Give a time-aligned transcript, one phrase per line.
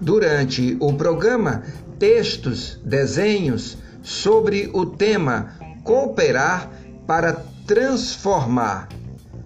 [0.00, 1.64] durante o programa
[1.98, 5.52] Textos, Desenhos sobre o tema
[5.84, 6.70] Cooperar
[7.06, 8.88] para Transformar.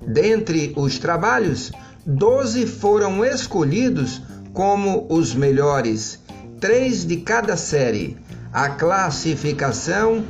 [0.07, 1.73] Dentre os trabalhos,
[2.07, 6.21] 12 foram escolhidos como os melhores,
[6.61, 8.17] três de cada série.
[8.53, 10.25] A classificação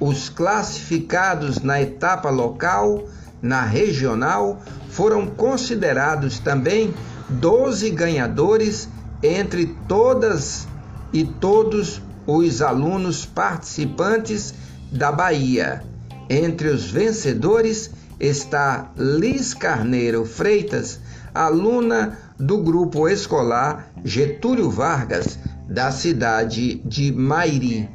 [0.00, 3.04] os classificados na etapa local,
[3.40, 6.92] na regional, foram considerados também
[7.28, 8.88] 12 ganhadores
[9.22, 10.66] entre todas
[11.12, 14.54] e todos os alunos participantes
[14.90, 15.82] da Bahia.
[16.28, 21.00] Entre os vencedores está Liz Carneiro Freitas,
[21.34, 25.38] aluna do grupo escolar Getúlio Vargas,
[25.68, 27.88] da cidade de Mairi.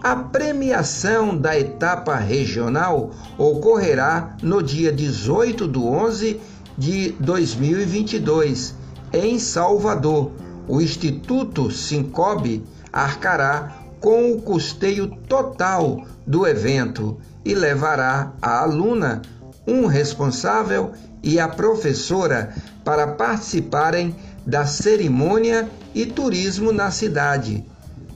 [0.00, 6.40] A premiação da etapa regional ocorrerá no dia 18 de 11
[6.78, 8.76] de 2022,
[9.12, 10.30] em Salvador.
[10.68, 19.22] O Instituto Sincob arcará com o custeio total do evento e levará a aluna,
[19.66, 20.92] um responsável
[21.24, 22.54] e a professora
[22.84, 24.14] para participarem
[24.46, 27.66] da cerimônia e turismo na cidade.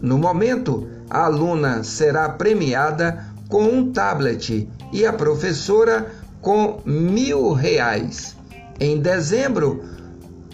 [0.01, 8.35] No momento, a aluna será premiada com um tablet e a professora com mil reais.
[8.81, 9.85] Em dezembro,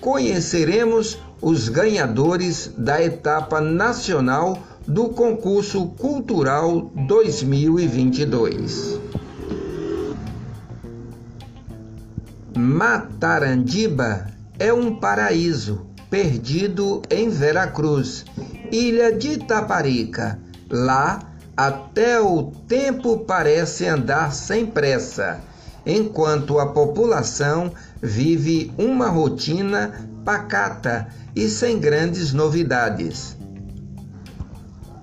[0.01, 8.99] conheceremos os ganhadores da etapa nacional do concurso cultural 2022.
[12.57, 14.27] Matarandiba
[14.59, 18.25] é um paraíso perdido em Veracruz,
[18.73, 21.21] ilha de Itaparica Lá,
[21.57, 25.41] até o tempo parece andar sem pressa,
[25.85, 33.37] enquanto a população vive uma rotina pacata e sem grandes novidades.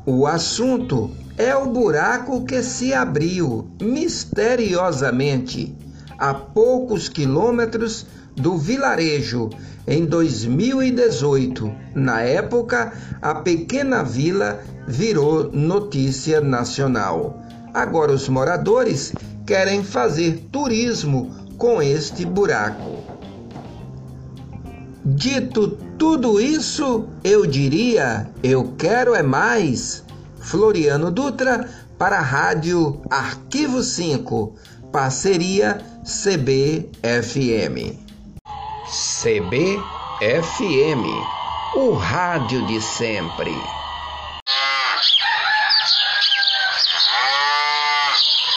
[0.06, 5.76] O assunto é o buraco que se abriu misteriosamente
[6.18, 8.06] a poucos quilômetros
[8.36, 9.50] do vilarejo
[9.88, 11.72] em 2018.
[11.94, 17.42] Na época, a pequena vila virou notícia nacional.
[17.74, 19.14] Agora os moradores
[19.46, 23.04] querem fazer turismo com este buraco.
[25.04, 30.04] Dito tudo isso, eu diria: eu quero é mais.
[30.40, 34.54] Floriano Dutra para a Rádio Arquivo 5,
[34.92, 36.86] parceria CBFM.
[38.88, 39.84] CBFM,
[41.74, 43.85] o rádio de sempre.